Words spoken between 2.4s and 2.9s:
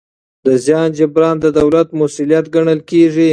ګڼل